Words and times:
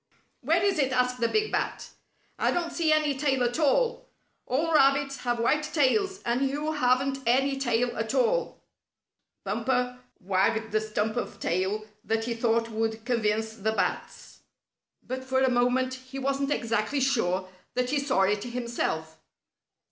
"Where 0.39 0.63
is 0.63 0.79
it?" 0.79 0.91
asked 0.91 1.19
the 1.19 1.27
big 1.27 1.51
Bat. 1.51 1.89
"I 2.39 2.49
don't 2.49 2.71
see 2.73 2.91
any 2.91 3.15
tail 3.15 3.43
at 3.43 3.59
all. 3.59 4.09
All 4.47 4.73
rabbits 4.73 5.17
have 5.17 5.39
white 5.39 5.61
tails, 5.61 6.21
and 6.25 6.49
you 6.49 6.71
haven't 6.71 7.19
any 7.27 7.61
at 7.63 8.15
all." 8.15 8.63
Bumper 9.43 9.99
wagged 10.19 10.71
the 10.71 10.81
stump 10.81 11.17
of 11.17 11.39
tail 11.39 11.85
that 12.03 12.23
he 12.23 12.33
thought 12.33 12.69
would 12.69 13.05
convince 13.05 13.53
the 13.55 13.73
bats, 13.73 14.39
but 15.05 15.23
for 15.23 15.41
a 15.41 15.51
moment, 15.51 15.93
he 15.93 16.17
wasn't 16.17 16.49
exactly 16.51 16.99
sure 16.99 17.49
that 17.75 17.91
he 17.91 17.99
saw 17.99 18.23
it 18.23 18.43
himself. 18.43 19.19